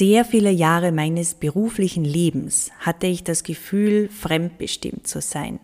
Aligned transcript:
Sehr 0.00 0.24
viele 0.24 0.50
Jahre 0.50 0.92
meines 0.92 1.34
beruflichen 1.34 2.04
Lebens 2.04 2.70
hatte 2.78 3.06
ich 3.06 3.22
das 3.22 3.42
Gefühl, 3.42 4.08
fremdbestimmt 4.08 5.06
zu 5.06 5.20
sein. 5.20 5.60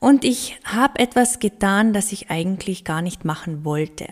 Und 0.00 0.24
ich 0.24 0.58
habe 0.64 0.98
etwas 0.98 1.38
getan, 1.38 1.92
das 1.92 2.10
ich 2.10 2.30
eigentlich 2.30 2.84
gar 2.84 3.02
nicht 3.02 3.26
machen 3.26 3.66
wollte. 3.66 4.06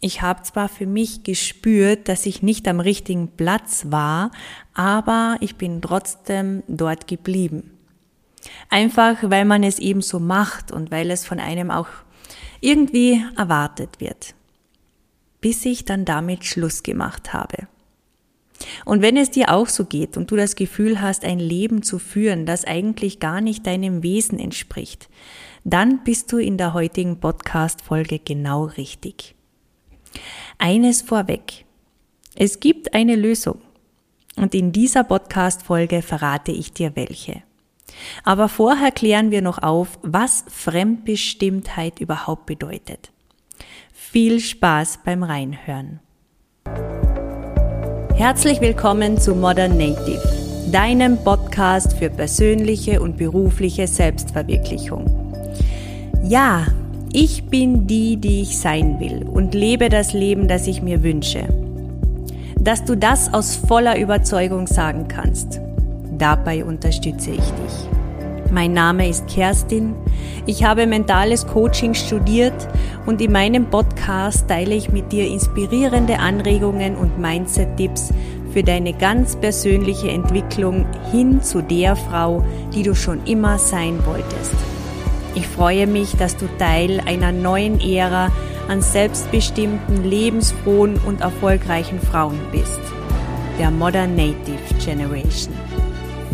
Ich 0.00 0.22
habe 0.22 0.44
zwar 0.44 0.70
für 0.70 0.86
mich 0.86 1.24
gespürt, 1.24 2.08
dass 2.08 2.24
ich 2.24 2.42
nicht 2.42 2.66
am 2.68 2.80
richtigen 2.80 3.28
Platz 3.28 3.88
war, 3.90 4.30
aber 4.72 5.36
ich 5.40 5.56
bin 5.56 5.82
trotzdem 5.82 6.62
dort 6.68 7.06
geblieben. 7.06 7.76
Einfach 8.70 9.18
weil 9.24 9.44
man 9.44 9.62
es 9.62 9.78
eben 9.78 10.00
so 10.00 10.20
macht 10.20 10.72
und 10.72 10.90
weil 10.90 11.10
es 11.10 11.26
von 11.26 11.38
einem 11.38 11.70
auch 11.70 11.88
irgendwie 12.62 13.22
erwartet 13.36 14.00
wird. 14.00 14.34
Bis 15.42 15.66
ich 15.66 15.84
dann 15.84 16.06
damit 16.06 16.46
Schluss 16.46 16.82
gemacht 16.82 17.34
habe. 17.34 17.68
Und 18.84 19.02
wenn 19.02 19.16
es 19.16 19.30
dir 19.30 19.52
auch 19.52 19.68
so 19.68 19.84
geht 19.84 20.16
und 20.16 20.30
du 20.30 20.36
das 20.36 20.56
Gefühl 20.56 21.00
hast, 21.00 21.24
ein 21.24 21.38
Leben 21.38 21.82
zu 21.82 21.98
führen, 21.98 22.46
das 22.46 22.64
eigentlich 22.64 23.20
gar 23.20 23.40
nicht 23.40 23.66
deinem 23.66 24.02
Wesen 24.02 24.38
entspricht, 24.38 25.08
dann 25.64 26.02
bist 26.04 26.32
du 26.32 26.38
in 26.38 26.56
der 26.56 26.74
heutigen 26.74 27.20
Podcast-Folge 27.20 28.18
genau 28.18 28.64
richtig. 28.64 29.34
Eines 30.58 31.02
vorweg. 31.02 31.64
Es 32.34 32.60
gibt 32.60 32.94
eine 32.94 33.16
Lösung. 33.16 33.60
Und 34.36 34.54
in 34.54 34.72
dieser 34.72 35.04
Podcast-Folge 35.04 36.02
verrate 36.02 36.52
ich 36.52 36.72
dir 36.72 36.94
welche. 36.94 37.42
Aber 38.24 38.48
vorher 38.48 38.92
klären 38.92 39.30
wir 39.30 39.42
noch 39.42 39.58
auf, 39.58 39.98
was 40.02 40.44
Fremdbestimmtheit 40.48 41.98
überhaupt 42.00 42.46
bedeutet. 42.46 43.10
Viel 43.92 44.40
Spaß 44.40 45.00
beim 45.04 45.22
Reinhören. 45.22 46.00
Herzlich 48.18 48.60
willkommen 48.60 49.16
zu 49.16 49.36
Modern 49.36 49.78
Native, 49.78 50.20
deinem 50.72 51.18
Podcast 51.18 51.96
für 51.96 52.10
persönliche 52.10 53.00
und 53.00 53.16
berufliche 53.16 53.86
Selbstverwirklichung. 53.86 55.06
Ja, 56.24 56.66
ich 57.12 57.44
bin 57.44 57.86
die, 57.86 58.16
die 58.16 58.42
ich 58.42 58.58
sein 58.58 58.98
will 58.98 59.24
und 59.24 59.54
lebe 59.54 59.88
das 59.88 60.14
Leben, 60.14 60.48
das 60.48 60.66
ich 60.66 60.82
mir 60.82 61.04
wünsche. 61.04 61.46
Dass 62.58 62.84
du 62.84 62.96
das 62.96 63.32
aus 63.32 63.54
voller 63.54 63.96
Überzeugung 63.96 64.66
sagen 64.66 65.06
kannst. 65.06 65.60
Dabei 66.18 66.64
unterstütze 66.64 67.30
ich 67.30 67.36
dich. 67.36 68.07
Mein 68.50 68.72
Name 68.72 69.08
ist 69.08 69.28
Kerstin. 69.28 69.94
Ich 70.46 70.64
habe 70.64 70.86
mentales 70.86 71.46
Coaching 71.46 71.92
studiert 71.92 72.66
und 73.04 73.20
in 73.20 73.32
meinem 73.32 73.66
Podcast 73.66 74.48
teile 74.48 74.74
ich 74.74 74.90
mit 74.90 75.12
dir 75.12 75.26
inspirierende 75.26 76.18
Anregungen 76.18 76.96
und 76.96 77.18
Mindset-Tipps 77.18 78.10
für 78.52 78.62
deine 78.62 78.94
ganz 78.94 79.36
persönliche 79.36 80.08
Entwicklung 80.08 80.86
hin 81.10 81.42
zu 81.42 81.60
der 81.62 81.94
Frau, 81.94 82.42
die 82.74 82.82
du 82.82 82.94
schon 82.94 83.22
immer 83.26 83.58
sein 83.58 83.98
wolltest. 84.06 84.54
Ich 85.34 85.46
freue 85.46 85.86
mich, 85.86 86.16
dass 86.16 86.36
du 86.36 86.46
Teil 86.58 87.02
einer 87.06 87.32
neuen 87.32 87.80
Ära 87.80 88.32
an 88.66 88.80
selbstbestimmten, 88.80 90.04
lebensfrohen 90.04 90.98
und 91.06 91.20
erfolgreichen 91.20 92.00
Frauen 92.00 92.38
bist. 92.50 92.80
Der 93.58 93.70
Modern 93.70 94.16
Native 94.16 94.74
Generation. 94.82 95.54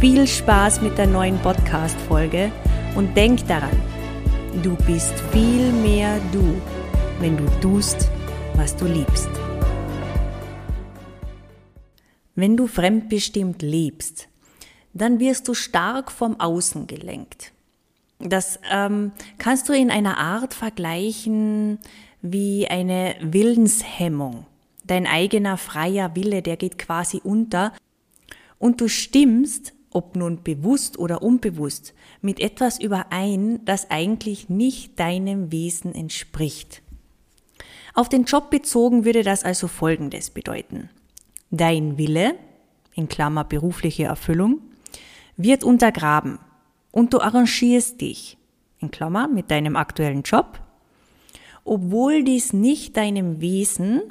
Viel 0.01 0.27
Spaß 0.27 0.83
mit 0.83 0.99
der 0.99 1.07
neuen 1.07 1.39
Podcast-Folge 1.39 2.53
und 2.95 3.17
denk 3.17 3.47
daran, 3.47 3.81
du 4.63 4.77
bist 4.85 5.15
viel 5.33 5.73
mehr 5.73 6.21
du, 6.33 6.61
wenn 7.21 7.37
du 7.37 7.47
tust, 7.61 8.09
was 8.55 8.77
du 8.77 8.87
liebst. 8.87 9.29
Wenn 12.35 12.57
du 12.57 12.67
fremdbestimmt 12.67 13.63
lebst, 13.63 14.29
dann 14.93 15.21
wirst 15.21 15.49
du 15.49 15.55
stark 15.55 16.11
vom 16.11 16.39
Außen 16.39 16.87
gelenkt. 16.87 17.53
Das 18.19 18.59
ähm, 18.71 19.13
kannst 19.39 19.69
du 19.69 19.73
in 19.73 19.91
einer 19.91 20.19
Art 20.19 20.55
vergleichen 20.55 21.79
wie 22.21 22.67
eine 22.69 23.15
Willenshemmung. 23.21 24.47
Dein 24.85 25.07
eigener 25.07 25.57
freier 25.57 26.15
Wille, 26.15 26.43
der 26.43 26.57
geht 26.57 26.79
quasi 26.79 27.21
unter 27.25 27.73
und 28.59 28.81
du 28.81 28.89
stimmst 28.89 29.73
ob 29.95 30.17
nun 30.17 30.43
bewusst 30.43 30.99
oder 30.99 31.23
unbewusst, 31.23 31.95
mit 32.21 32.41
etwas 32.41 32.79
überein, 32.79 33.65
das 33.65 33.91
eigentlich 33.91 34.51
nicht 34.51 35.01
deinem 35.01 35.51
Wesen 35.51 35.95
entspricht. 35.95 36.83
Auf 37.95 38.09
den 38.09 38.25
Job 38.25 38.51
bezogen 38.51 39.05
würde 39.05 39.23
das 39.23 39.45
also 39.45 39.69
Folgendes 39.69 40.31
bedeuten. 40.31 40.91
Dein 41.51 41.97
Wille, 41.97 42.35
in 42.95 43.09
Klammer 43.09 43.45
berufliche 43.45 44.05
Erfüllung, 44.05 44.61
wird 45.37 45.63
untergraben 45.63 46.39
und 46.91 47.15
du 47.15 47.21
arrangierst 47.21 48.01
dich, 48.01 48.37
in 48.81 48.91
Klammer 48.91 49.29
mit 49.29 49.51
deinem 49.51 49.77
aktuellen 49.77 50.23
Job, 50.23 50.61
obwohl 51.65 52.25
dies 52.25 52.53
nicht 52.53 52.97
deinem 52.97 53.41
Wesen, 53.41 54.03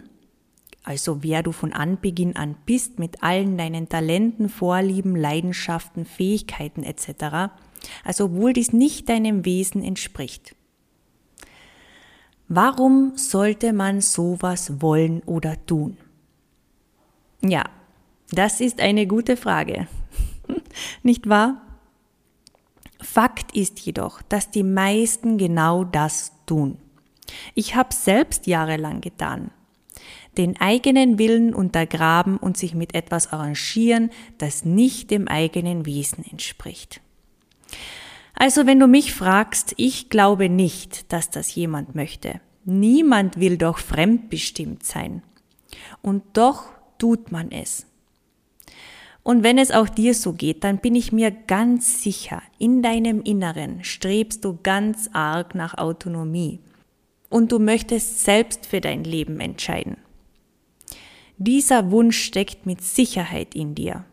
also 0.84 1.24
wer 1.24 1.44
du 1.44 1.54
von 1.54 1.72
Anbeginn 1.72 2.36
an 2.36 2.56
bist 2.66 3.00
mit 3.00 3.24
allen 3.24 3.58
deinen 3.58 3.88
Talenten, 3.88 4.50
Vorlieben, 4.50 5.16
Leidenschaften, 5.16 6.06
Fähigkeiten 6.06 6.84
etc., 6.84 7.52
also 8.04 8.26
obwohl 8.26 8.54
dies 8.54 8.74
nicht 8.74 9.10
deinem 9.10 9.46
Wesen 9.46 9.84
entspricht. 9.84 10.56
Warum 12.48 13.18
sollte 13.18 13.74
man 13.74 14.02
sowas 14.02 14.82
wollen 14.82 15.22
oder 15.24 15.66
tun? 15.66 15.98
Ja, 17.42 17.64
das 18.32 18.62
ist 18.62 18.80
eine 18.80 19.08
gute 19.08 19.38
Frage. 19.38 19.88
Nicht 21.04 21.28
wahr? 21.28 21.62
Fakt 23.02 23.56
ist 23.56 23.80
jedoch, 23.82 24.22
dass 24.24 24.50
die 24.50 24.64
meisten 24.64 25.38
genau 25.38 25.84
das 25.84 26.32
tun. 26.46 26.78
Ich 27.54 27.76
habe 27.76 27.94
selbst 27.94 28.48
jahrelang 28.48 29.02
getan 29.02 29.52
den 30.38 30.60
eigenen 30.60 31.20
Willen 31.20 31.54
untergraben 31.54 32.38
und 32.38 32.58
sich 32.58 32.74
mit 32.74 32.96
etwas 32.96 33.32
arrangieren, 33.32 34.10
das 34.38 34.66
nicht 34.66 35.12
dem 35.12 35.28
eigenen 35.28 35.86
Wesen 35.86 36.26
entspricht. 36.30 37.02
Also 38.34 38.66
wenn 38.66 38.80
du 38.80 38.88
mich 38.88 39.14
fragst, 39.14 39.74
ich 39.78 40.10
glaube 40.10 40.50
nicht, 40.50 41.12
dass 41.14 41.30
das 41.30 41.54
jemand 41.54 41.96
möchte. 41.96 42.42
Niemand 42.66 43.40
will 43.40 43.58
doch 43.58 43.78
fremdbestimmt 43.78 44.84
sein. 44.84 45.22
Und 46.02 46.24
doch 46.34 46.66
tut 46.98 47.32
man 47.32 47.52
es. 47.52 47.86
Und 49.24 49.44
wenn 49.44 49.58
es 49.58 49.72
auch 49.72 49.88
dir 49.88 50.14
so 50.14 50.34
geht, 50.34 50.64
dann 50.64 50.80
bin 50.80 50.96
ich 50.96 51.14
mir 51.14 51.32
ganz 51.32 52.04
sicher, 52.04 52.42
in 52.60 52.82
deinem 52.82 53.22
Inneren 53.22 53.84
strebst 53.84 54.44
du 54.44 54.60
ganz 54.62 55.10
arg 55.14 55.56
nach 55.56 55.78
Autonomie. 55.78 56.60
Und 57.30 57.52
du 57.52 57.60
möchtest 57.60 58.24
selbst 58.26 58.66
für 58.66 58.82
dein 58.82 59.04
Leben 59.04 59.40
entscheiden. 59.40 59.98
Dieser 61.38 61.92
Wunsch 61.92 62.22
steckt 62.22 62.66
mit 62.66 62.82
Sicherheit 62.82 63.56
in 63.56 63.76
dir. 63.76 64.06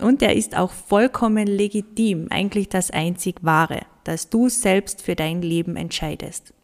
Und 0.00 0.22
er 0.22 0.34
ist 0.34 0.56
auch 0.56 0.72
vollkommen 0.72 1.46
legitim, 1.46 2.28
eigentlich 2.30 2.68
das 2.68 2.90
einzig 2.90 3.36
wahre, 3.42 3.80
dass 4.04 4.30
du 4.30 4.48
selbst 4.48 5.02
für 5.02 5.14
dein 5.14 5.42
Leben 5.42 5.76
entscheidest. 5.76 6.54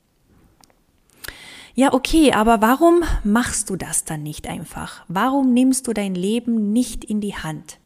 Ja, 1.75 1.93
okay, 1.93 2.33
aber 2.33 2.63
warum 2.63 3.03
machst 3.23 3.69
du 3.69 3.77
das 3.77 4.05
dann 4.05 4.23
nicht 4.23 4.49
einfach? 4.49 5.05
Warum 5.09 5.53
nimmst 5.53 5.87
du 5.87 5.93
dein 5.93 6.15
Leben 6.15 6.73
nicht 6.73 7.05
in 7.05 7.21
die 7.21 7.35
Hand? 7.35 7.79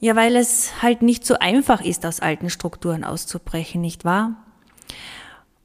Ja, 0.00 0.16
weil 0.16 0.34
es 0.36 0.82
halt 0.82 1.02
nicht 1.02 1.26
so 1.26 1.34
einfach 1.38 1.82
ist, 1.82 2.06
aus 2.06 2.20
alten 2.20 2.48
Strukturen 2.48 3.04
auszubrechen, 3.04 3.82
nicht 3.82 4.06
wahr? 4.06 4.42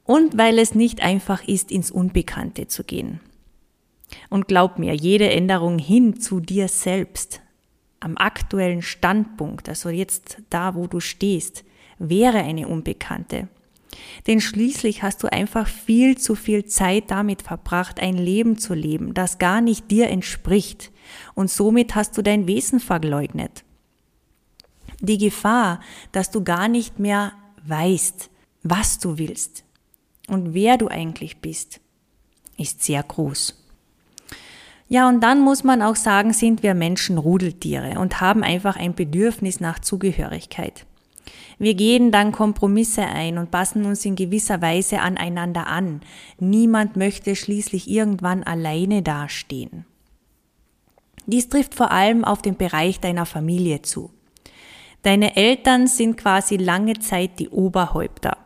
Und 0.04 0.36
weil 0.36 0.58
es 0.58 0.74
nicht 0.74 1.00
einfach 1.00 1.42
ist, 1.48 1.72
ins 1.72 1.90
Unbekannte 1.90 2.68
zu 2.68 2.84
gehen. 2.84 3.20
Und 4.30 4.48
glaub 4.48 4.78
mir, 4.78 4.94
jede 4.94 5.30
Änderung 5.30 5.78
hin 5.78 6.20
zu 6.20 6.40
dir 6.40 6.68
selbst, 6.68 7.40
am 8.00 8.16
aktuellen 8.16 8.82
Standpunkt, 8.82 9.68
also 9.68 9.88
jetzt 9.88 10.38
da, 10.50 10.74
wo 10.74 10.86
du 10.86 11.00
stehst, 11.00 11.64
wäre 11.98 12.38
eine 12.38 12.68
Unbekannte. 12.68 13.48
Denn 14.26 14.40
schließlich 14.40 15.02
hast 15.02 15.22
du 15.22 15.32
einfach 15.32 15.66
viel 15.66 16.16
zu 16.16 16.34
viel 16.34 16.66
Zeit 16.66 17.10
damit 17.10 17.42
verbracht, 17.42 18.00
ein 18.00 18.16
Leben 18.16 18.58
zu 18.58 18.74
leben, 18.74 19.14
das 19.14 19.38
gar 19.38 19.60
nicht 19.60 19.90
dir 19.90 20.08
entspricht. 20.08 20.92
Und 21.34 21.50
somit 21.50 21.94
hast 21.94 22.16
du 22.16 22.22
dein 22.22 22.46
Wesen 22.46 22.80
verleugnet. 22.80 23.64
Die 25.00 25.18
Gefahr, 25.18 25.80
dass 26.12 26.30
du 26.30 26.44
gar 26.44 26.68
nicht 26.68 26.98
mehr 26.98 27.32
weißt, 27.66 28.30
was 28.62 28.98
du 28.98 29.18
willst 29.18 29.64
und 30.28 30.54
wer 30.54 30.76
du 30.76 30.88
eigentlich 30.88 31.38
bist, 31.38 31.80
ist 32.56 32.82
sehr 32.82 33.02
groß. 33.02 33.54
Ja, 34.88 35.08
und 35.08 35.20
dann 35.20 35.40
muss 35.40 35.64
man 35.64 35.82
auch 35.82 35.96
sagen, 35.96 36.32
sind 36.32 36.62
wir 36.62 36.74
Menschen 36.74 37.18
Rudeltiere 37.18 37.98
und 38.00 38.20
haben 38.22 38.42
einfach 38.42 38.76
ein 38.76 38.94
Bedürfnis 38.94 39.60
nach 39.60 39.78
Zugehörigkeit. 39.78 40.86
Wir 41.58 41.74
gehen 41.74 42.10
dann 42.10 42.32
Kompromisse 42.32 43.02
ein 43.02 43.36
und 43.36 43.50
passen 43.50 43.84
uns 43.84 44.04
in 44.04 44.16
gewisser 44.16 44.62
Weise 44.62 45.00
aneinander 45.00 45.66
an. 45.66 46.00
Niemand 46.38 46.96
möchte 46.96 47.36
schließlich 47.36 47.90
irgendwann 47.90 48.44
alleine 48.44 49.02
dastehen. 49.02 49.84
Dies 51.26 51.48
trifft 51.48 51.74
vor 51.74 51.90
allem 51.90 52.24
auf 52.24 52.40
den 52.40 52.56
Bereich 52.56 53.00
deiner 53.00 53.26
Familie 53.26 53.82
zu. 53.82 54.10
Deine 55.02 55.36
Eltern 55.36 55.86
sind 55.86 56.16
quasi 56.16 56.56
lange 56.56 56.98
Zeit 57.00 57.38
die 57.38 57.50
Oberhäupter. 57.50 58.38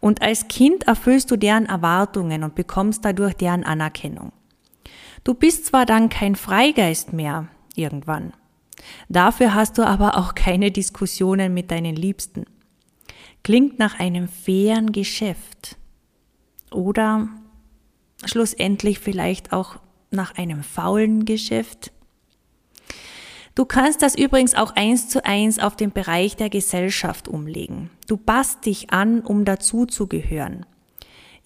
Und 0.00 0.20
als 0.20 0.48
Kind 0.48 0.86
erfüllst 0.86 1.30
du 1.30 1.36
deren 1.36 1.66
Erwartungen 1.66 2.44
und 2.44 2.54
bekommst 2.54 3.04
dadurch 3.04 3.34
deren 3.34 3.64
Anerkennung. 3.64 4.32
Du 5.24 5.34
bist 5.34 5.66
zwar 5.66 5.86
dann 5.86 6.08
kein 6.08 6.34
Freigeist 6.34 7.12
mehr 7.12 7.48
irgendwann. 7.74 8.32
Dafür 9.08 9.54
hast 9.54 9.78
du 9.78 9.86
aber 9.86 10.16
auch 10.16 10.34
keine 10.34 10.70
Diskussionen 10.70 11.52
mit 11.52 11.70
deinen 11.70 11.96
Liebsten. 11.96 12.44
Klingt 13.42 13.78
nach 13.78 13.98
einem 13.98 14.28
fairen 14.28 14.92
Geschäft. 14.92 15.76
Oder 16.70 17.28
schlussendlich 18.24 18.98
vielleicht 18.98 19.52
auch 19.52 19.76
nach 20.10 20.36
einem 20.36 20.62
faulen 20.62 21.24
Geschäft. 21.24 21.92
Du 23.54 23.64
kannst 23.64 24.02
das 24.02 24.14
übrigens 24.14 24.54
auch 24.54 24.74
eins 24.76 25.08
zu 25.08 25.24
eins 25.24 25.58
auf 25.58 25.76
den 25.76 25.92
Bereich 25.92 26.36
der 26.36 26.50
Gesellschaft 26.50 27.28
umlegen. 27.28 27.90
Du 28.06 28.16
passt 28.16 28.64
dich 28.66 28.90
an, 28.90 29.20
um 29.20 29.44
dazuzugehören. 29.44 30.64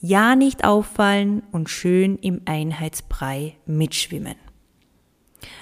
Ja 0.06 0.36
nicht 0.36 0.64
auffallen 0.64 1.42
und 1.50 1.70
schön 1.70 2.18
im 2.18 2.42
Einheitsbrei 2.44 3.56
mitschwimmen. 3.64 4.34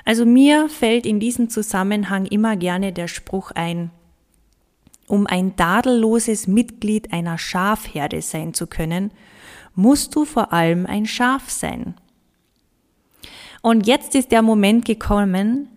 Also 0.05 0.27
mir 0.27 0.69
fällt 0.69 1.07
in 1.07 1.21
diesem 1.21 1.49
Zusammenhang 1.49 2.27
immer 2.27 2.57
gerne 2.57 2.93
der 2.93 3.07
Spruch 3.07 3.53
ein, 3.53 3.93
um 5.07 5.29
ein 5.29 5.55
tadelloses 5.55 6.49
Mitglied 6.49 7.13
einer 7.13 7.39
Schafherde 7.39 8.21
sein 8.21 8.53
zu 8.53 8.67
können, 8.67 9.13
musst 9.77 10.17
du 10.17 10.25
vor 10.25 10.53
allem 10.53 10.87
ein 10.87 11.07
Schaf 11.07 11.49
sein. 11.49 11.95
Und 13.63 13.87
jetzt 13.87 14.17
ist 14.17 14.33
der 14.33 14.43
Moment 14.43 14.85
gekommen, 14.85 15.69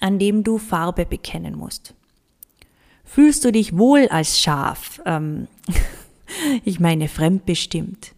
an 0.00 0.18
dem 0.18 0.42
du 0.42 0.58
Farbe 0.58 1.06
bekennen 1.06 1.56
musst. 1.56 1.94
Fühlst 3.04 3.44
du 3.44 3.52
dich 3.52 3.78
wohl 3.78 4.08
als 4.08 4.40
Schaf? 4.40 5.00
Ähm, 5.06 5.46
ich 6.64 6.80
meine 6.80 7.08
fremdbestimmt. 7.08 8.14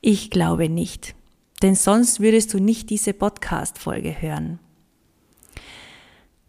Ich 0.00 0.30
glaube 0.30 0.68
nicht, 0.68 1.14
denn 1.62 1.74
sonst 1.74 2.20
würdest 2.20 2.54
du 2.54 2.58
nicht 2.58 2.90
diese 2.90 3.12
Podcast-Folge 3.12 4.22
hören. 4.22 4.58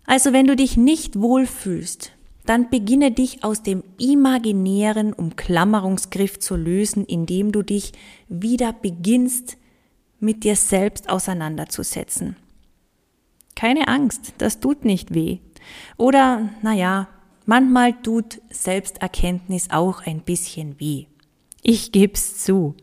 Also 0.06 0.33
wenn 0.33 0.48
du 0.48 0.56
dich 0.56 0.77
nicht 0.77 1.19
wohlfühlst, 1.19 2.12
dann 2.45 2.69
beginne 2.69 3.12
dich 3.12 3.44
aus 3.44 3.63
dem 3.63 3.83
imaginären 4.00 5.13
Umklammerungsgriff 5.13 6.39
zu 6.39 6.56
lösen, 6.56 7.06
indem 7.06 7.51
du 7.51 7.62
dich 7.62 7.94
wieder 8.27 8.74
beginnst, 8.74 9.57
mit 10.19 10.44
dir 10.44 10.56
selbst 10.56 11.09
auseinanderzusetzen. 11.09 12.36
Keine 13.56 13.88
Angst, 13.88 14.33
das 14.38 14.59
tut 14.59 14.86
nicht 14.86 15.13
weh. 15.13 15.39
Oder, 15.97 16.50
naja, 16.62 17.07
manchmal 17.45 17.93
tut 18.01 18.41
Selbsterkenntnis 18.49 19.69
auch 19.71 20.05
ein 20.05 20.21
bisschen 20.21 20.79
weh. 20.79 21.05
Ich 21.61 21.91
geb's 21.91 22.43
zu. 22.43 22.75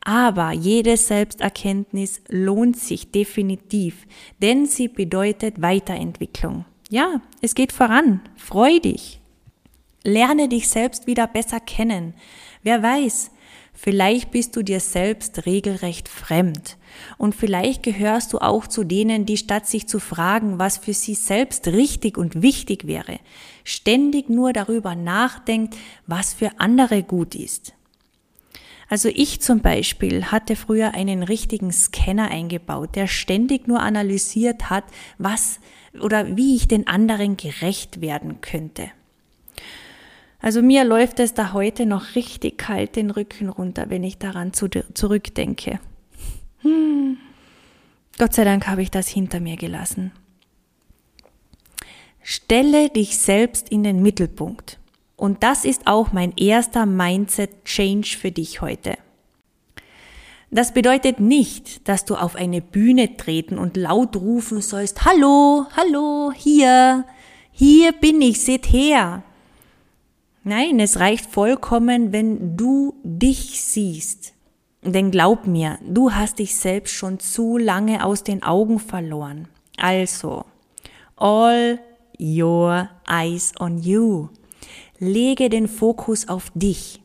Aber 0.00 0.52
jede 0.52 0.96
Selbsterkenntnis 0.96 2.20
lohnt 2.28 2.76
sich 2.76 3.10
definitiv, 3.10 4.06
denn 4.40 4.66
sie 4.66 4.88
bedeutet 4.88 5.60
Weiterentwicklung. 5.60 6.64
Ja, 6.88 7.20
es 7.40 7.54
geht 7.56 7.72
voran. 7.72 8.20
Freu 8.36 8.78
dich. 8.78 9.20
Lerne 10.04 10.48
dich 10.48 10.68
selbst 10.68 11.08
wieder 11.08 11.26
besser 11.26 11.58
kennen. 11.58 12.14
Wer 12.62 12.82
weiß, 12.82 13.32
Vielleicht 13.72 14.30
bist 14.30 14.56
du 14.56 14.62
dir 14.62 14.80
selbst 14.80 15.44
regelrecht 15.44 16.08
fremd. 16.08 16.78
Und 17.18 17.34
vielleicht 17.34 17.82
gehörst 17.82 18.32
du 18.32 18.38
auch 18.38 18.66
zu 18.66 18.84
denen, 18.84 19.26
die 19.26 19.36
statt 19.36 19.66
sich 19.66 19.86
zu 19.86 20.00
fragen, 20.00 20.58
was 20.58 20.78
für 20.78 20.94
sie 20.94 21.14
selbst 21.14 21.68
richtig 21.68 22.16
und 22.16 22.40
wichtig 22.40 22.86
wäre, 22.86 23.18
ständig 23.64 24.30
nur 24.30 24.52
darüber 24.52 24.94
nachdenkt, 24.94 25.76
was 26.06 26.32
für 26.32 26.58
andere 26.58 27.02
gut 27.02 27.34
ist. 27.34 27.74
Also 28.88 29.08
ich 29.08 29.40
zum 29.40 29.60
Beispiel 29.60 30.26
hatte 30.26 30.54
früher 30.54 30.94
einen 30.94 31.22
richtigen 31.22 31.72
Scanner 31.72 32.30
eingebaut, 32.30 32.94
der 32.94 33.08
ständig 33.08 33.66
nur 33.66 33.80
analysiert 33.80 34.70
hat, 34.70 34.84
was 35.18 35.58
oder 36.00 36.36
wie 36.36 36.56
ich 36.56 36.68
den 36.68 36.86
anderen 36.86 37.36
gerecht 37.36 38.00
werden 38.00 38.40
könnte. 38.40 38.90
Also 40.40 40.62
mir 40.62 40.84
läuft 40.84 41.18
es 41.20 41.34
da 41.34 41.52
heute 41.52 41.86
noch 41.86 42.14
richtig 42.14 42.58
kalt 42.58 42.96
den 42.96 43.10
Rücken 43.10 43.48
runter, 43.48 43.86
wenn 43.88 44.04
ich 44.04 44.18
daran 44.18 44.52
zu, 44.52 44.68
zurückdenke. 44.68 45.80
Hm. 46.60 47.16
Gott 48.18 48.34
sei 48.34 48.44
Dank 48.44 48.66
habe 48.66 48.82
ich 48.82 48.90
das 48.90 49.08
hinter 49.08 49.40
mir 49.40 49.56
gelassen. 49.56 50.12
Stelle 52.22 52.88
dich 52.90 53.18
selbst 53.18 53.68
in 53.68 53.82
den 53.82 54.02
Mittelpunkt. 54.02 54.78
Und 55.16 55.42
das 55.42 55.64
ist 55.64 55.86
auch 55.86 56.12
mein 56.12 56.36
erster 56.36 56.84
Mindset-Change 56.84 58.16
für 58.18 58.30
dich 58.30 58.60
heute. 58.60 58.98
Das 60.50 60.72
bedeutet 60.72 61.20
nicht, 61.20 61.88
dass 61.88 62.04
du 62.04 62.14
auf 62.14 62.36
eine 62.36 62.60
Bühne 62.60 63.16
treten 63.16 63.58
und 63.58 63.76
laut 63.76 64.16
rufen 64.16 64.60
sollst, 64.60 65.04
Hallo, 65.04 65.66
hallo, 65.76 66.32
hier, 66.34 67.04
hier 67.50 67.92
bin 67.92 68.20
ich, 68.20 68.42
seht 68.42 68.66
her. 68.66 69.22
Nein, 70.48 70.78
es 70.78 71.00
reicht 71.00 71.26
vollkommen, 71.26 72.12
wenn 72.12 72.56
du 72.56 72.94
dich 73.02 73.64
siehst. 73.64 74.32
Denn 74.80 75.10
glaub 75.10 75.48
mir, 75.48 75.80
du 75.84 76.12
hast 76.12 76.38
dich 76.38 76.54
selbst 76.54 76.94
schon 76.94 77.18
zu 77.18 77.58
lange 77.58 78.04
aus 78.04 78.22
den 78.22 78.44
Augen 78.44 78.78
verloren. 78.78 79.48
Also, 79.76 80.44
all 81.16 81.80
your 82.20 82.88
eyes 83.08 83.54
on 83.58 83.78
you. 83.78 84.28
Lege 85.00 85.48
den 85.48 85.66
Fokus 85.66 86.28
auf 86.28 86.52
dich. 86.54 87.02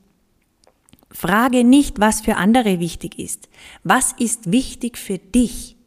Frage 1.10 1.64
nicht, 1.64 2.00
was 2.00 2.22
für 2.22 2.36
andere 2.36 2.80
wichtig 2.80 3.18
ist. 3.18 3.50
Was 3.84 4.12
ist 4.20 4.52
wichtig 4.52 5.00
für 5.00 5.18
dich? 5.18 5.78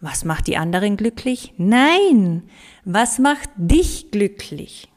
Was 0.00 0.24
macht 0.24 0.46
die 0.46 0.58
anderen 0.58 0.96
glücklich? 0.96 1.54
Nein, 1.56 2.44
was 2.84 3.18
macht 3.18 3.50
dich 3.56 4.12
glücklich? 4.12 4.91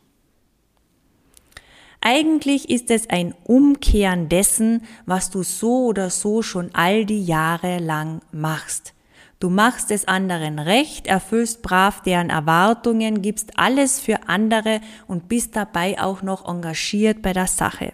Eigentlich 2.08 2.70
ist 2.70 2.92
es 2.92 3.10
ein 3.10 3.34
Umkehren 3.46 4.30
dessen, 4.30 4.84
was 5.08 5.32
du 5.32 5.42
so 5.42 5.86
oder 5.86 6.12
so 6.12 6.44
schon 6.44 6.70
all 6.74 7.04
die 7.04 7.26
Jahre 7.26 7.80
lang 7.80 8.22
machst. 8.32 8.94
Du 9.40 9.50
machst 9.50 9.90
es 9.90 10.08
anderen 10.08 10.60
recht, 10.60 11.08
erfüllst 11.08 11.64
brav 11.64 12.04
deren 12.04 12.30
Erwartungen, 12.30 13.24
gibst 13.24 13.58
alles 13.58 14.00
für 14.00 14.30
andere 14.30 14.82
und 15.08 15.30
bist 15.30 15.56
dabei 15.56 16.00
auch 16.00 16.22
noch 16.22 16.48
engagiert 16.48 17.24
bei 17.24 17.34
der 17.34 17.48
Sache. 17.48 17.92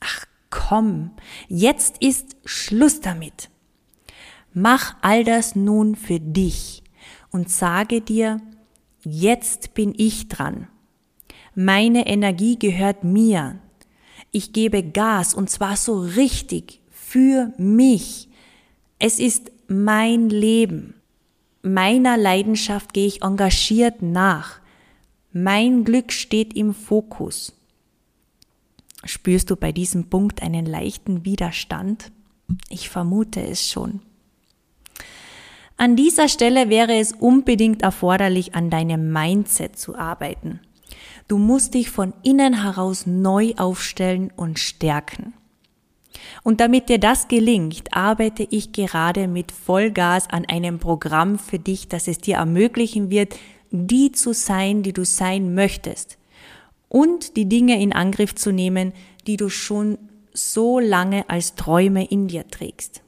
Ach 0.00 0.24
komm, 0.48 1.10
jetzt 1.46 1.98
ist 2.00 2.36
Schluss 2.46 3.02
damit. 3.02 3.50
Mach 4.54 4.96
all 5.02 5.24
das 5.24 5.54
nun 5.54 5.94
für 5.94 6.20
dich 6.20 6.82
und 7.30 7.50
sage 7.50 8.00
dir, 8.00 8.40
jetzt 9.02 9.74
bin 9.74 9.92
ich 9.94 10.28
dran. 10.28 10.68
Meine 11.54 12.06
Energie 12.06 12.58
gehört 12.58 13.04
mir. 13.04 13.58
Ich 14.32 14.52
gebe 14.52 14.82
Gas 14.82 15.34
und 15.34 15.48
zwar 15.50 15.76
so 15.76 16.00
richtig 16.00 16.80
für 16.90 17.52
mich. 17.58 18.28
Es 18.98 19.20
ist 19.20 19.52
mein 19.68 20.28
Leben. 20.28 20.94
Meiner 21.62 22.16
Leidenschaft 22.16 22.92
gehe 22.92 23.06
ich 23.06 23.22
engagiert 23.22 24.02
nach. 24.02 24.60
Mein 25.32 25.84
Glück 25.84 26.12
steht 26.12 26.54
im 26.54 26.74
Fokus. 26.74 27.52
Spürst 29.04 29.50
du 29.50 29.56
bei 29.56 29.72
diesem 29.72 30.10
Punkt 30.10 30.42
einen 30.42 30.66
leichten 30.66 31.24
Widerstand? 31.24 32.10
Ich 32.68 32.88
vermute 32.88 33.40
es 33.42 33.70
schon. 33.70 34.00
An 35.76 35.96
dieser 35.96 36.28
Stelle 36.28 36.68
wäre 36.68 36.96
es 36.96 37.12
unbedingt 37.12 37.82
erforderlich, 37.82 38.54
an 38.54 38.70
deinem 38.70 39.12
Mindset 39.12 39.78
zu 39.78 39.96
arbeiten. 39.96 40.60
Du 41.28 41.38
musst 41.38 41.74
dich 41.74 41.90
von 41.90 42.12
innen 42.22 42.62
heraus 42.62 43.06
neu 43.06 43.54
aufstellen 43.56 44.32
und 44.36 44.58
stärken. 44.58 45.34
Und 46.42 46.60
damit 46.60 46.88
dir 46.88 46.98
das 46.98 47.28
gelingt, 47.28 47.94
arbeite 47.94 48.46
ich 48.50 48.72
gerade 48.72 49.26
mit 49.28 49.52
Vollgas 49.52 50.28
an 50.30 50.44
einem 50.46 50.78
Programm 50.78 51.38
für 51.38 51.58
dich, 51.58 51.88
das 51.88 52.08
es 52.08 52.18
dir 52.18 52.36
ermöglichen 52.36 53.10
wird, 53.10 53.34
die 53.70 54.12
zu 54.12 54.32
sein, 54.32 54.82
die 54.82 54.92
du 54.92 55.04
sein 55.04 55.54
möchtest. 55.54 56.18
Und 56.88 57.36
die 57.36 57.48
Dinge 57.48 57.80
in 57.80 57.92
Angriff 57.92 58.34
zu 58.34 58.52
nehmen, 58.52 58.92
die 59.26 59.36
du 59.36 59.48
schon 59.48 59.98
so 60.32 60.78
lange 60.78 61.28
als 61.28 61.54
Träume 61.54 62.04
in 62.04 62.28
dir 62.28 62.46
trägst. 62.48 63.02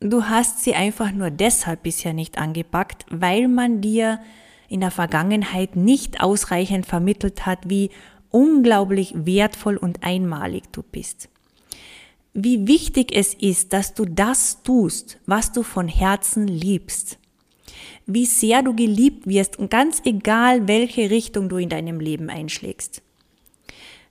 Du 0.00 0.24
hast 0.24 0.62
sie 0.62 0.74
einfach 0.74 1.10
nur 1.12 1.30
deshalb 1.30 1.82
bisher 1.82 2.12
nicht 2.12 2.38
angepackt, 2.38 3.06
weil 3.10 3.48
man 3.48 3.80
dir 3.80 4.20
in 4.68 4.80
der 4.80 4.90
Vergangenheit 4.90 5.76
nicht 5.76 6.20
ausreichend 6.20 6.86
vermittelt 6.86 7.46
hat, 7.46 7.68
wie 7.68 7.90
unglaublich 8.30 9.14
wertvoll 9.16 9.76
und 9.76 10.02
einmalig 10.02 10.64
du 10.72 10.82
bist. 10.82 11.28
wie 12.38 12.68
wichtig 12.68 13.16
es 13.16 13.32
ist, 13.32 13.72
dass 13.72 13.94
du 13.94 14.04
das 14.04 14.62
tust, 14.62 15.18
was 15.24 15.52
du 15.52 15.62
von 15.62 15.88
Herzen 15.88 16.46
liebst. 16.46 17.18
Wie 18.04 18.26
sehr 18.26 18.62
du 18.62 18.74
geliebt 18.74 19.26
wirst 19.26 19.58
und 19.58 19.70
ganz 19.70 20.02
egal, 20.04 20.68
welche 20.68 21.08
Richtung 21.10 21.48
du 21.48 21.56
in 21.56 21.70
deinem 21.70 21.98
Leben 21.98 22.28
einschlägst. 22.28 23.02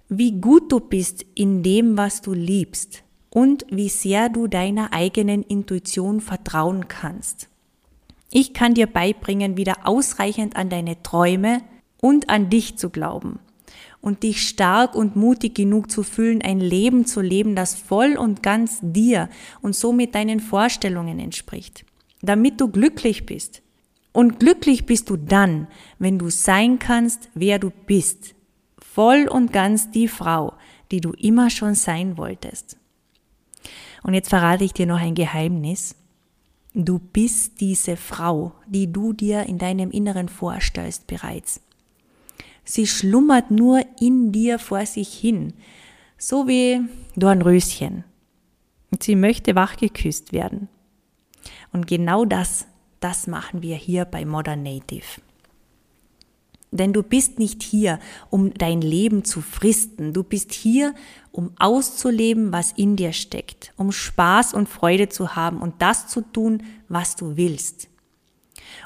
Wie 0.10 0.32
gut 0.34 0.72
du 0.72 0.80
bist 0.80 1.24
in 1.36 1.62
dem, 1.62 1.98
was 1.98 2.22
du 2.22 2.34
liebst 2.34 3.04
und 3.30 3.66
wie 3.70 3.90
sehr 3.90 4.30
du 4.30 4.48
deiner 4.48 4.92
eigenen 4.92 5.44
Intuition 5.44 6.20
vertrauen 6.20 6.88
kannst. 6.88 7.48
Ich 8.38 8.54
kann 8.54 8.74
dir 8.74 8.88
beibringen, 8.88 9.56
wieder 9.56 9.88
ausreichend 9.88 10.58
an 10.58 10.68
deine 10.70 11.02
Träume 11.02 11.62
und 12.02 12.30
an 12.30 12.50
dich 12.50 12.78
zu 12.78 12.90
glauben 12.90 13.40
und 14.02 14.24
dich 14.24 14.46
stark 14.46 14.94
und 14.94 15.16
mutig 15.16 15.56
genug 15.56 15.90
zu 15.90 16.04
fühlen, 16.04 16.42
ein 16.42 16.60
Leben 16.60 17.06
zu 17.06 17.22
leben, 17.22 17.56
das 17.56 17.76
voll 17.76 18.18
und 18.18 18.44
ganz 18.44 18.80
dir 18.82 19.30
und 19.62 19.74
somit 19.74 20.16
deinen 20.16 20.42
Vorstellungen 20.42 21.18
entspricht, 21.18 21.86
damit 22.22 22.60
du 22.60 22.68
glücklich 22.68 23.26
bist. 23.26 23.62
Und 24.12 24.42
glücklich 24.42 24.86
bist 24.86 25.10
du 25.10 25.16
dann, 25.16 25.70
wenn 25.98 26.20
du 26.20 26.30
sein 26.30 26.78
kannst, 26.78 27.30
wer 27.36 27.58
du 27.58 27.72
bist, 27.86 28.36
voll 28.78 29.30
und 29.30 29.54
ganz 29.54 29.92
die 29.92 30.10
Frau, 30.10 30.56
die 30.92 31.00
du 31.00 31.12
immer 31.12 31.50
schon 31.50 31.74
sein 31.74 32.18
wolltest. 32.18 32.76
Und 34.04 34.14
jetzt 34.14 34.28
verrate 34.28 34.66
ich 34.66 34.74
dir 34.74 34.88
noch 34.88 35.00
ein 35.00 35.16
Geheimnis. 35.16 35.96
Du 36.78 37.00
bist 37.00 37.62
diese 37.62 37.96
Frau, 37.96 38.52
die 38.68 38.92
du 38.92 39.14
dir 39.14 39.44
in 39.44 39.58
deinem 39.58 39.92
Inneren 39.92 40.28
vorstellst 40.28 41.08
bereits. 41.08 41.62
Sie 42.66 42.86
schlummert 42.86 43.50
nur 43.50 43.82
in 44.02 44.34
dir 44.34 44.60
vor 44.60 44.86
sich 44.86 45.14
hin, 45.14 45.54
so 46.18 46.50
wie 46.50 46.82
Dornröschen. 47.16 48.04
Und 48.92 49.04
sie 49.04 49.16
möchte 49.16 49.56
wachgeküsst 49.56 50.34
werden. 50.34 50.68
Und 51.72 51.88
genau 51.88 52.26
das, 52.26 52.68
das 53.00 53.26
machen 53.26 53.62
wir 53.62 53.78
hier 53.78 54.04
bei 54.04 54.26
Modern 54.26 54.62
Native. 54.62 55.22
Denn 56.78 56.94
du 56.94 57.04
bist 57.04 57.40
nicht 57.40 57.64
hier, 57.64 58.00
um 58.30 58.54
dein 58.54 58.82
Leben 58.82 59.24
zu 59.24 59.42
fristen. 59.42 60.14
Du 60.14 60.24
bist 60.24 60.54
hier, 60.54 60.94
um 61.32 61.52
auszuleben, 61.60 62.52
was 62.52 62.72
in 62.74 62.96
dir 62.96 63.14
steckt, 63.14 63.74
um 63.78 63.92
Spaß 63.92 64.54
und 64.54 64.70
Freude 64.70 65.10
zu 65.10 65.36
haben 65.36 65.62
und 65.62 65.82
das 65.82 66.08
zu 66.08 66.22
tun, 66.22 66.64
was 66.88 67.16
du 67.16 67.38
willst. 67.38 67.90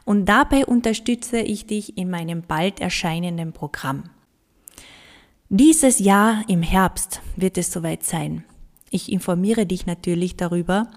Und 0.05 0.25
dabei 0.25 0.65
unterstütze 0.65 1.39
ich 1.39 1.65
dich 1.65 1.97
in 1.97 2.09
meinem 2.09 2.41
bald 2.41 2.79
erscheinenden 2.79 3.53
Programm. 3.53 4.09
Dieses 5.49 5.99
Jahr 5.99 6.43
im 6.47 6.61
Herbst 6.61 7.21
wird 7.35 7.57
es 7.57 7.71
soweit 7.71 8.03
sein. 8.03 8.43
Ich 8.91 9.11
informiere 9.11 9.65
dich 9.65 9.85
natürlich 9.85 10.35
darüber. 10.35 10.87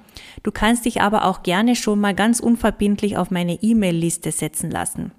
Du 0.43 0.51
kannst 0.51 0.85
dich 0.85 1.01
aber 1.01 1.25
auch 1.25 1.43
gerne 1.43 1.77
schon 1.77 2.01
mal 2.01 2.15
ganz 2.15 2.41
unverbindlich 2.41 3.17
auf 3.17 3.31
meine 3.31 3.63
E-Mail-Liste 3.63 4.33
setzen 4.33 4.71
lassen. 4.71 5.13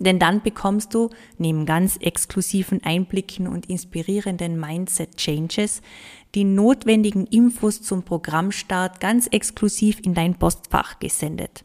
Denn 0.00 0.18
dann 0.18 0.42
bekommst 0.42 0.94
du 0.94 1.10
neben 1.36 1.66
ganz 1.66 1.98
exklusiven 1.98 2.82
Einblicken 2.82 3.46
und 3.46 3.68
inspirierenden 3.68 4.58
Mindset 4.58 5.16
Changes 5.16 5.82
die 6.34 6.44
notwendigen 6.44 7.26
Infos 7.26 7.82
zum 7.82 8.02
Programmstart 8.02 9.00
ganz 9.00 9.26
exklusiv 9.26 10.00
in 10.02 10.14
dein 10.14 10.38
Postfach 10.38 10.98
gesendet. 11.00 11.64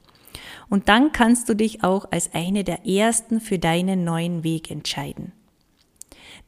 Und 0.70 0.90
dann 0.90 1.14
kannst 1.14 1.48
du 1.48 1.54
dich 1.54 1.84
auch 1.84 2.12
als 2.12 2.34
eine 2.34 2.66
der 2.66 2.86
ersten 2.86 3.40
für 3.40 3.58
deinen 3.58 4.04
neuen 4.04 4.44
Weg 4.44 4.70
entscheiden. 4.70 5.32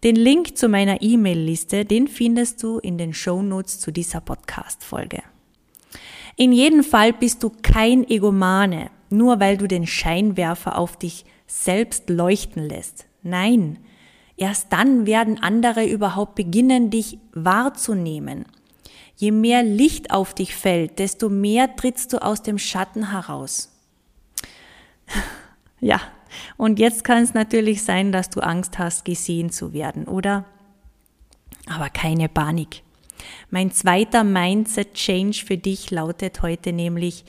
Den 0.04 0.18
Link 0.18 0.58
zu 0.58 0.68
meiner 0.68 1.02
E-Mail-Liste, 1.02 1.86
den 1.86 2.10
findest 2.10 2.62
du 2.64 2.80
in 2.80 2.98
den 2.98 3.14
Show 3.14 3.42
Notes 3.42 3.80
zu 3.80 3.92
dieser 3.92 4.20
Podcast-Folge. 4.20 5.24
In 6.36 6.52
jedem 6.52 6.84
Fall 6.84 7.14
bist 7.14 7.44
du 7.44 7.52
kein 7.62 8.08
Egomane, 8.08 8.92
nur 9.10 9.40
weil 9.40 9.58
du 9.58 9.68
den 9.68 9.88
Scheinwerfer 9.88 10.78
auf 10.78 10.98
dich 10.98 11.26
selbst 11.48 12.10
leuchten 12.10 12.68
lässt. 12.68 13.06
Nein, 13.24 13.80
erst 14.36 14.72
dann 14.72 15.06
werden 15.06 15.42
andere 15.42 15.86
überhaupt 15.86 16.36
beginnen, 16.36 16.90
dich 16.90 17.18
wahrzunehmen. 17.34 18.46
Je 19.16 19.32
mehr 19.32 19.64
Licht 19.64 20.12
auf 20.12 20.36
dich 20.36 20.56
fällt, 20.56 21.00
desto 21.00 21.30
mehr 21.30 21.76
trittst 21.76 22.14
du 22.14 22.22
aus 22.22 22.44
dem 22.44 22.60
Schatten 22.60 23.12
heraus. 23.12 23.74
Ja, 25.80 26.02
und 26.58 26.80
jetzt 26.80 27.04
kann 27.04 27.22
es 27.22 27.36
natürlich 27.36 27.84
sein, 27.84 28.12
dass 28.12 28.32
du 28.32 28.40
Angst 28.40 28.80
hast, 28.80 29.06
gesehen 29.06 29.52
zu 29.52 29.74
werden, 29.74 30.06
oder? 30.06 30.46
Aber 31.68 31.92
keine 31.92 32.30
Panik. 32.30 32.82
Mein 33.50 33.72
zweiter 33.72 34.24
Mindset-Change 34.24 35.46
für 35.46 35.58
dich 35.58 35.92
lautet 35.92 36.42
heute 36.42 36.74
nämlich, 36.74 37.26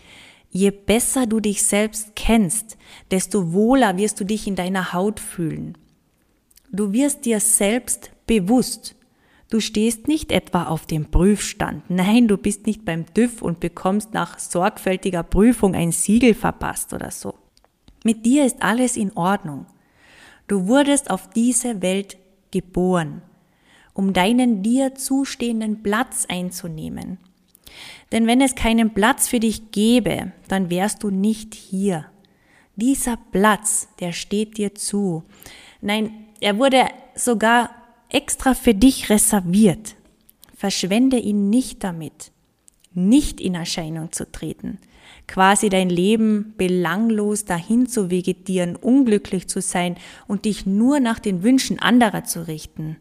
je 0.50 0.71
besser 0.71 1.26
du 1.26 1.40
dich 1.40 1.62
selbst 1.62 2.17
kennst, 2.17 2.76
desto 3.11 3.52
wohler 3.52 3.97
wirst 3.97 4.21
du 4.21 4.25
dich 4.25 4.47
in 4.47 4.57
deiner 4.57 4.93
Haut 4.93 5.21
fühlen. 5.21 5.76
Du 6.71 6.93
wirst 6.93 7.25
dir 7.25 7.40
selbst 7.40 8.11
bewusst. 8.26 8.95
Du 9.50 9.61
stehst 9.61 10.09
nicht 10.09 10.31
etwa 10.31 10.64
auf 10.64 10.85
dem 10.85 11.11
Prüfstand. 11.11 11.88
Nein, 11.88 12.28
du 12.28 12.37
bist 12.37 12.67
nicht 12.67 12.85
beim 12.85 13.07
TÜV 13.14 13.40
und 13.40 13.61
bekommst 13.61 14.12
nach 14.12 14.38
sorgfältiger 14.38 15.23
Prüfung 15.23 15.75
ein 15.75 15.93
Siegel 15.93 16.35
verpasst 16.35 16.93
oder 16.93 17.11
so. 17.11 17.35
Mit 18.05 18.26
dir 18.26 18.45
ist 18.45 18.62
alles 18.62 18.97
in 18.97 19.17
Ordnung. 19.17 19.67
Du 20.47 20.67
wurdest 20.67 21.11
auf 21.11 21.31
diese 21.31 21.81
Welt 21.81 22.19
geboren, 22.50 23.23
um 23.95 24.12
deinen 24.12 24.62
dir 24.62 24.95
zustehenden 24.95 25.83
Platz 25.83 26.26
einzunehmen. 26.28 27.19
Denn 28.13 28.27
wenn 28.27 28.41
es 28.41 28.55
keinen 28.55 28.95
Platz 28.95 29.29
für 29.29 29.41
dich 29.41 29.71
gäbe, 29.71 30.33
dann 30.49 30.71
wärst 30.71 31.03
du 31.03 31.11
nicht 31.11 31.55
hier. 31.55 32.07
Dieser 32.77 33.19
Platz, 33.33 33.89
der 34.01 34.13
steht 34.13 34.57
dir 34.57 34.75
zu. 34.75 35.25
Nein, 35.81 36.27
er 36.41 36.59
wurde 36.59 36.87
sogar 37.15 37.71
extra 38.09 38.55
für 38.55 38.75
dich 38.75 39.11
reserviert. 39.11 39.97
Verschwende 40.57 41.19
ihn 41.19 41.51
nicht 41.51 41.85
damit, 41.85 42.33
nicht 42.95 43.41
in 43.41 43.55
Erscheinung 43.55 44.13
zu 44.13 44.31
treten, 44.31 44.79
quasi 45.27 45.69
dein 45.69 45.91
Leben 45.91 46.55
belanglos 46.57 47.45
dahin 47.45 47.87
zu 47.87 48.11
vegetieren, 48.11 48.75
unglücklich 48.75 49.49
zu 49.49 49.61
sein 49.61 49.97
und 50.27 50.45
dich 50.45 50.67
nur 50.67 51.01
nach 51.01 51.19
den 51.19 51.43
Wünschen 51.43 51.79
anderer 51.79 52.25
zu 52.25 52.47
richten. 52.49 52.97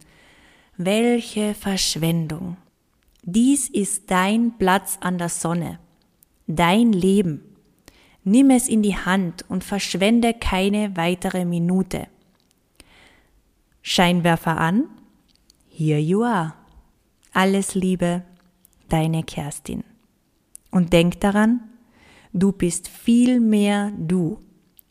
Welche 0.77 1.53
Verschwendung. 1.55 2.57
Dies 3.29 3.67
ist 3.67 4.09
dein 4.09 4.57
Platz 4.57 4.97
an 5.01 5.17
der 5.17 5.27
Sonne, 5.27 5.79
dein 6.47 6.93
Leben. 6.93 7.43
Nimm 8.23 8.49
es 8.49 8.67
in 8.69 8.81
die 8.81 8.95
Hand 8.95 9.45
und 9.49 9.63
verschwende 9.63 10.33
keine 10.33 10.95
weitere 10.95 11.43
Minute. 11.43 12.07
Scheinwerfer 13.81 14.57
an. 14.57 14.85
Here 15.69 15.99
you 15.99 16.23
are. 16.23 16.53
Alles 17.33 17.75
Liebe, 17.75 18.23
deine 18.89 19.23
Kerstin. 19.23 19.83
Und 20.71 20.93
denk 20.93 21.19
daran, 21.19 21.61
Du 22.33 22.51
bist 22.51 22.87
viel 22.87 23.39
mehr 23.39 23.91
du, 23.97 24.39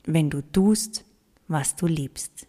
wenn 0.05 0.31
du 0.31 0.43
tust, 0.43 1.05
was 1.49 1.77
du 1.77 1.87
liebst. 1.87 2.46